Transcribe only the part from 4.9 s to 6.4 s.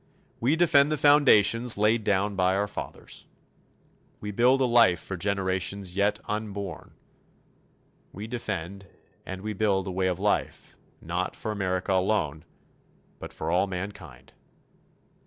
for generations yet